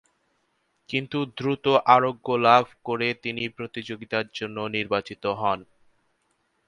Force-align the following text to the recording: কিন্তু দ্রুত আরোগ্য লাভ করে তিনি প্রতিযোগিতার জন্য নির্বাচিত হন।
কিন্তু 0.89 1.19
দ্রুত 1.37 1.65
আরোগ্য 1.87 2.27
লাভ 2.45 2.65
করে 2.85 3.07
তিনি 3.23 3.43
প্রতিযোগিতার 3.49 4.25
জন্য 4.33 4.57
নির্বাচিত 4.75 5.23
হন। 5.39 5.59